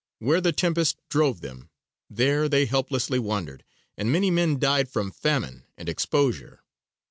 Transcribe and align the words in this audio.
Where 0.17 0.41
the 0.41 0.51
tempest 0.51 0.97
drove 1.09 1.41
them, 1.41 1.69
there 2.09 2.49
they 2.49 2.65
helplessly 2.65 3.19
wandered, 3.19 3.63
and 3.95 4.11
many 4.11 4.31
men 4.31 4.57
died 4.57 4.89
from 4.89 5.11
famine 5.11 5.65
and 5.77 5.87
exposure. 5.87 6.63